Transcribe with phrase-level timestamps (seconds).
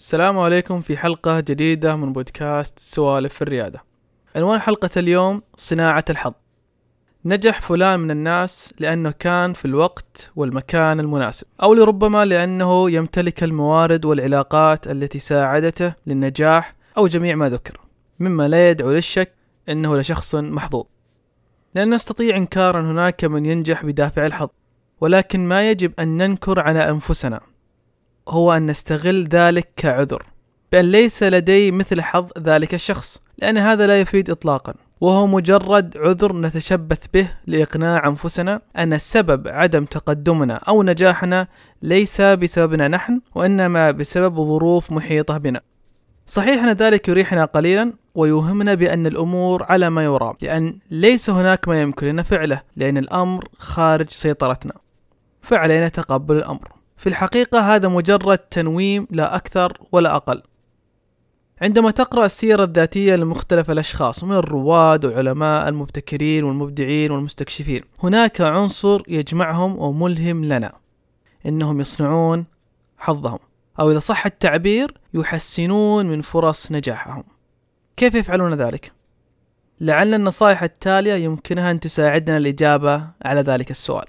[0.00, 3.84] السلام عليكم في حلقة جديدة من بودكاست سوالف في الريادة.
[4.36, 6.32] عنوان حلقة اليوم صناعة الحظ.
[7.24, 14.04] نجح فلان من الناس لأنه كان في الوقت والمكان المناسب، أو لربما لأنه يمتلك الموارد
[14.04, 17.80] والعلاقات التي ساعدته للنجاح أو جميع ما ذكر،
[18.20, 19.34] مما لا يدعو للشك
[19.68, 20.84] أنه لشخص محظوظ.
[21.74, 24.48] لأن نستطيع إنكار أن هناك من ينجح بدافع الحظ،
[25.00, 27.40] ولكن ما يجب أن ننكر على أنفسنا
[28.30, 30.26] هو أن نستغل ذلك كعذر.
[30.72, 34.74] بأن ليس لدي مثل حظ ذلك الشخص لأن هذا لا يفيد إطلاقا.
[35.00, 41.46] وهو مجرد عذر نتشبث به لإقناع أنفسنا أن السبب عدم تقدمنا أو نجاحنا
[41.82, 45.60] ليس بسببنا نحن وإنما بسبب ظروف محيطة بنا.
[46.26, 51.82] صحيح أن ذلك يريحنا قليلا ويوهمنا بأن الأمور على ما يرام لأن ليس هناك ما
[51.82, 54.74] يمكن لنا فعله لأن الأمر خارج سيطرتنا.
[55.42, 56.79] فعلينا تقبل الأمر.
[57.00, 60.42] في الحقيقة هذا مجرد تنويم لا أكثر ولا أقل.
[61.62, 69.78] عندما تقرأ السيرة الذاتية لمختلف الأشخاص من الرواد والعلماء المبتكرين والمبدعين والمستكشفين هناك عنصر يجمعهم
[69.78, 70.72] وملهم لنا.
[71.46, 72.46] إنهم يصنعون
[72.98, 73.38] حظهم
[73.80, 77.24] أو إذا صح التعبير يحسنون من فرص نجاحهم.
[77.96, 78.92] كيف يفعلون ذلك؟
[79.80, 84.06] لعل النصائح التالية يمكنها أن تساعدنا الإجابة على ذلك السؤال.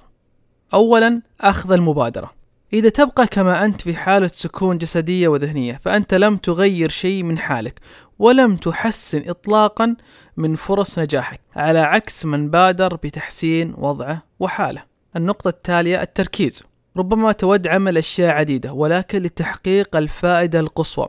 [0.73, 2.40] أولا أخذ المبادرة.
[2.73, 7.79] إذا تبقى كما أنت في حالة سكون جسدية وذهنية فأنت لم تغير شيء من حالك
[8.19, 9.95] ولم تحسن إطلاقا
[10.37, 14.83] من فرص نجاحك على عكس من بادر بتحسين وضعه وحاله.
[15.15, 16.63] النقطة التالية التركيز.
[16.97, 21.07] ربما تود عمل أشياء عديدة ولكن لتحقيق الفائدة القصوى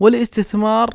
[0.00, 0.90] والاستثمار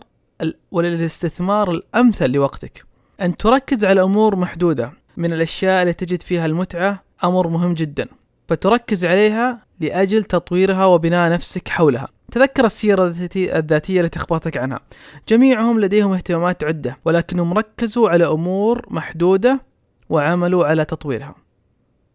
[0.72, 2.86] وللاستثمار الأمثل لوقتك.
[3.22, 8.08] أن تركز على أمور محدودة من الأشياء التي تجد فيها المتعة أمر مهم جدا.
[8.50, 12.08] فتركز عليها لأجل تطويرها وبناء نفسك حولها.
[12.31, 13.05] تذكر السيرة
[13.38, 14.80] الذاتية التي أخبرتك عنها.
[15.28, 19.61] جميعهم لديهم اهتمامات عدة ولكنهم ركزوا على أمور محدودة
[20.09, 21.36] وعملوا على تطويرها.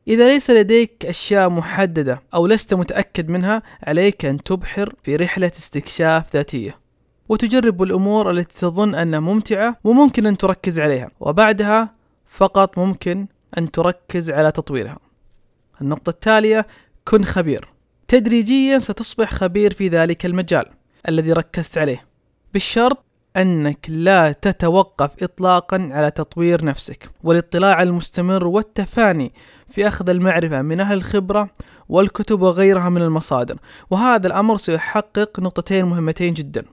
[0.08, 6.34] إذا ليس لديك أشياء محددة أو لست متأكد منها عليك أن تبحر في رحلة استكشاف
[6.34, 6.78] ذاتية.
[7.28, 11.10] وتجرب الأمور التي تظن أنها ممتعة وممكن أن تركز عليها.
[11.20, 11.94] وبعدها
[12.26, 13.26] فقط ممكن
[13.58, 15.03] أن تركز على تطويرها.
[15.80, 16.66] النقطة التالية
[17.04, 17.68] كن خبير.
[18.08, 20.64] تدريجيا ستصبح خبير في ذلك المجال
[21.08, 22.06] الذي ركزت عليه.
[22.52, 23.04] بالشرط
[23.36, 29.32] أنك لا تتوقف إطلاقا على تطوير نفسك والاطلاع المستمر والتفاني
[29.68, 31.50] في أخذ المعرفة من أهل الخبرة
[31.88, 33.56] والكتب وغيرها من المصادر.
[33.90, 36.64] وهذا الأمر سيحقق نقطتين مهمتين جدا.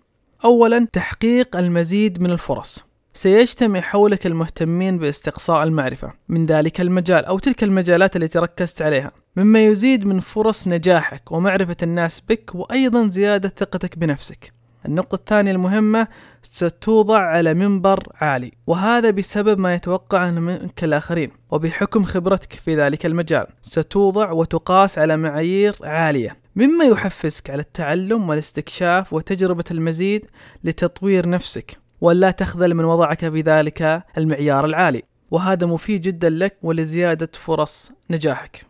[0.46, 2.91] أولا تحقيق المزيد من الفرص.
[3.14, 9.66] سيجتمع حولك المهتمين باستقصاء المعرفة من ذلك المجال أو تلك المجالات التي ركزت عليها مما
[9.66, 14.54] يزيد من فرص نجاحك ومعرفة الناس بك وأيضا زيادة ثقتك بنفسك.
[14.86, 16.08] النقطة الثانية المهمة
[16.42, 23.48] ستوضع على منبر عالي وهذا بسبب ما يتوقع منك الآخرين وبحكم خبرتك في ذلك المجال
[23.62, 30.26] ستوضع وتقاس على معايير عالية مما يحفزك على التعلم والاستكشاف وتجربة المزيد
[30.64, 31.81] لتطوير نفسك.
[32.02, 35.04] ولا تخذل من وضعك في ذلك المعيار العالي.
[35.32, 38.66] وهذا مفيد جدا لك ولزيادة فرص نجاحك.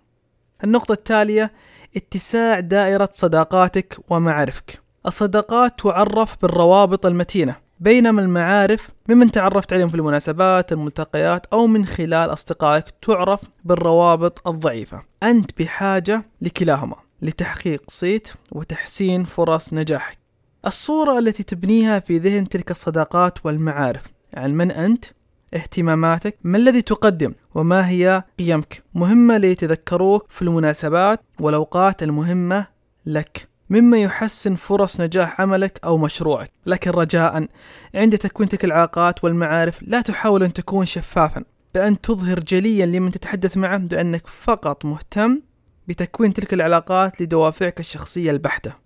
[0.64, 1.52] النقطة التالية
[1.96, 4.82] اتساع دائرة صداقاتك ومعارفك.
[5.06, 7.56] الصداقات تعرف بالروابط المتينة.
[7.80, 15.04] بينما المعارف ممن تعرفت عليهم في المناسبات الملتقيات أو من خلال أصدقائك تعرف بالروابط الضعيفة.
[15.24, 20.21] أنت بحاجة لكلاهما لتحقيق صيت وتحسين فرص نجاحك.
[20.66, 24.02] الصورة التي تبنيها في ذهن تلك الصداقات والمعارف.
[24.34, 25.06] عن من أنت؟
[25.54, 32.68] اهتماماتك؟ ما الذي تقدم؟ وما هي قيمك؟ مهمة ليتذكروك في المناسبات والأوقات المهمة
[33.06, 33.50] لك.
[33.70, 36.52] مما يحسن فرص نجاح عملك أو مشروعك.
[36.66, 37.48] لكن رجاء
[37.96, 41.44] عند تكوين تلك العلاقات والمعارف لا تحاول أن تكون شفافا.
[41.74, 45.42] بأن تظهر جليا لمن تتحدث معه بأنك فقط مهتم
[45.88, 48.81] بتكوين تلك العلاقات لدوافعك الشخصية البحتة.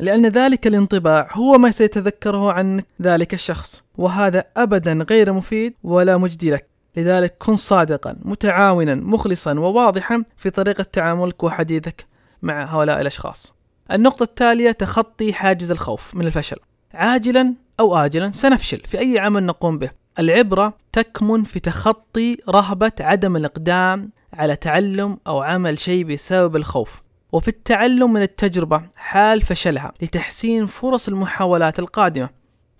[0.00, 6.50] لأن ذلك الانطباع هو ما سيتذكره عن ذلك الشخص وهذا أبدا غير مفيد ولا مجدي
[6.50, 6.68] لك.
[6.96, 12.06] لذلك كن صادقا متعاونا مخلصا وواضحا في طريقة تعاملك وحديثك
[12.42, 13.54] مع هؤلاء الأشخاص.
[13.92, 16.56] النقطة التالية تخطي حاجز الخوف من الفشل.
[16.94, 19.90] عاجلا أو آجلا سنفشل في أي عمل نقوم به.
[20.18, 27.02] العبرة تكمن في تخطي رهبة عدم الإقدام على تعلم أو عمل شيء بسبب الخوف.
[27.32, 32.30] وفي التعلم من التجربة حال فشلها لتحسين فرص المحاولات القادمة.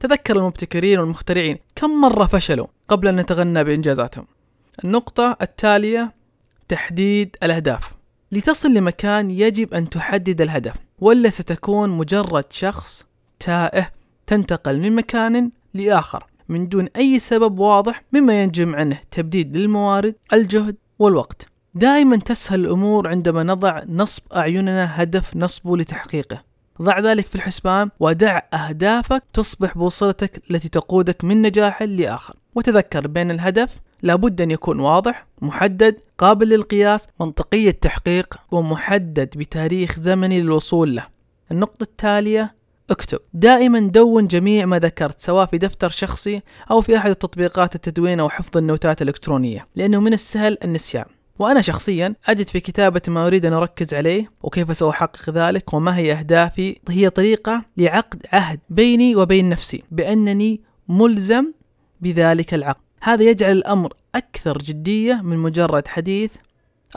[0.00, 4.26] تذكر المبتكرين والمخترعين كم مرة فشلوا قبل أن نتغنى بإنجازاتهم.
[4.84, 6.14] النقطة التالية
[6.68, 7.98] تحديد الأهداف.
[8.32, 13.04] لتصل لمكان يجب أن تحدد الهدف ولا ستكون مجرد شخص
[13.40, 13.90] تائه
[14.26, 20.76] تنتقل من مكان لآخر من دون أي سبب واضح مما ينجم عنه تبديد للموارد الجهد
[20.98, 21.48] والوقت.
[21.78, 26.42] دائما تسهل الأمور عندما نضع نصب أعيننا هدف نصبه لتحقيقه.
[26.82, 32.34] ضع ذلك في الحسبان ودع أهدافك تصبح بوصلتك التي تقودك من نجاح لآخر.
[32.54, 40.40] وتذكر بأن الهدف لابد أن يكون واضح محدد قابل للقياس منطقي التحقيق ومحدد بتاريخ زمني
[40.40, 41.06] للوصول له.
[41.50, 42.54] النقطة التالية
[42.90, 43.18] اكتب.
[43.34, 48.28] دائما دون جميع ما ذكرت سواء في دفتر شخصي أو في أحد التطبيقات التدوين أو
[48.28, 51.17] حفظ النوتات الإلكترونية لأنه من السهل النسيان.
[51.38, 56.12] وأنا شخصيا أجد في كتابة ما أريد أن أركز عليه وكيف سأحقق ذلك وما هي
[56.12, 61.52] أهدافي هي طريقة لعقد عهد بيني وبين نفسي بأنني ملزم
[62.00, 62.80] بذلك العقد.
[63.02, 66.32] هذا يجعل الأمر أكثر جدية من مجرد حديث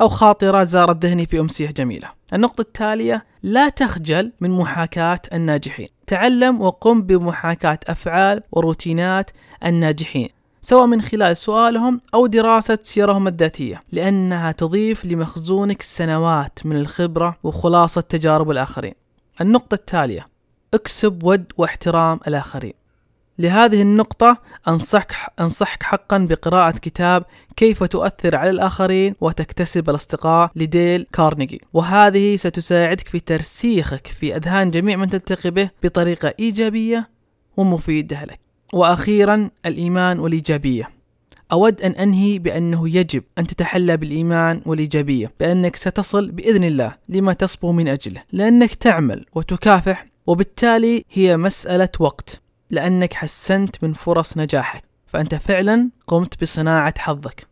[0.02, 2.10] أو خاطرة زارت ذهني في أمسية جميلة.
[2.34, 5.88] النقطة التالية لا تخجل من محاكاة الناجحين.
[6.08, 9.32] تعلم وقم بمحاكاة أفعال وروتينات
[9.66, 10.30] الناجحين.
[10.64, 18.02] سواء من خلال سؤالهم أو دراسة سيرهم الذاتية لأنها تضيف لمخزونك سنوات من الخبرة وخلاصة
[18.02, 18.94] تجارب الآخرين.
[19.42, 20.26] النقطة التالية
[20.74, 22.74] اكسب ود واحترام الآخرين.
[23.40, 24.38] لهذه النقطة
[24.68, 27.26] أنصحك أنصحك حقا بقراءة كتاب
[27.56, 34.96] كيف تؤثر على الآخرين وتكتسب الأصدقاء لديل كارنيجي وهذه ستساعدك في ترسيخك في أذهان جميع
[34.96, 37.10] من تلتقي به بطريقة إيجابية
[37.58, 38.51] ومفيدة لك.
[38.74, 40.90] وأخيرا الإيمان والإيجابية.
[41.52, 47.72] أود أن أنهي بأنه يجب أن تتحلى بالإيمان والإيجابية بأنك ستصل بإذن الله لما تصبو
[47.72, 55.36] من أجله لأنك تعمل وتكافح وبالتالي هي مسألة وقت لأنك حسنت من فرص نجاحك فأنت
[55.36, 57.48] فعلا قمت بصناعة حظك.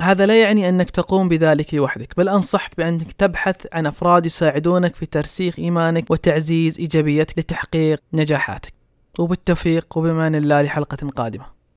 [0.00, 5.06] هذا لا يعني أنك تقوم بذلك لوحدك بل أنصحك بأنك تبحث عن أفراد يساعدونك في
[5.06, 8.81] ترسيخ إيمانك وتعزيز إيجابيتك لتحقيق نجاحاتك.
[9.18, 11.61] وبالتوفيق وبمان الله لحلقة قادمة.